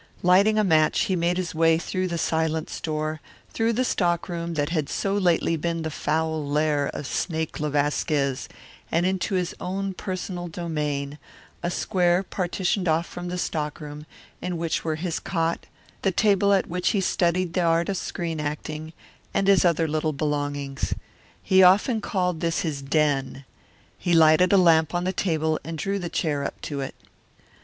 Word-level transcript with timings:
Lighting 0.23 0.57
a 0.57 0.63
match, 0.63 1.01
he 1.01 1.15
made 1.15 1.37
his 1.37 1.53
way 1.53 1.77
through 1.77 2.07
the 2.07 2.17
silent 2.17 2.71
store, 2.71 3.21
through 3.51 3.71
the 3.73 3.85
stock 3.85 4.27
room 4.27 4.55
that 4.55 4.69
had 4.69 4.89
so 4.89 5.13
lately 5.15 5.55
been 5.55 5.83
the 5.83 5.91
foul 5.91 6.43
lair 6.43 6.87
of 6.87 7.05
Snake 7.05 7.59
le 7.59 7.69
Vasquez, 7.69 8.49
and 8.91 9.05
into 9.05 9.35
his 9.35 9.53
own 9.61 9.93
personal 9.93 10.47
domain, 10.47 11.19
a 11.61 11.69
square 11.69 12.23
partitioned 12.23 12.87
off 12.87 13.05
from 13.05 13.27
the 13.27 13.37
stockroom 13.37 14.07
in 14.41 14.57
which 14.57 14.83
were 14.83 14.95
his 14.95 15.19
cot, 15.19 15.67
the 16.01 16.09
table 16.09 16.51
at 16.51 16.65
which 16.65 16.89
he 16.89 16.99
studied 16.99 17.53
the 17.53 17.61
art 17.61 17.87
of 17.87 17.95
screen 17.95 18.39
acting, 18.39 18.93
and 19.35 19.47
his 19.47 19.63
other 19.63 19.87
little 19.87 20.13
belongings. 20.13 20.95
He 21.43 21.61
often 21.61 22.01
called 22.01 22.39
this 22.39 22.61
his 22.61 22.81
den. 22.81 23.45
He 23.99 24.13
lighted 24.13 24.51
a 24.51 24.57
lamp 24.57 24.95
on 24.95 25.03
the 25.03 25.13
table 25.13 25.59
and 25.63 25.77
drew 25.77 25.99
the 25.99 26.09
chair 26.09 26.43
up 26.43 26.59
to 26.61 26.79
it. 26.81 26.95